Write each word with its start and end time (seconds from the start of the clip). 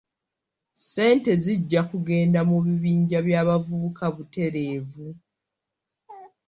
Ssente 0.79 1.31
zijja 1.43 1.81
kugenda 1.89 2.39
mu 2.49 2.57
bibinja 2.65 3.17
by'abavubuka 3.27 4.05
butereevu. 4.15 5.05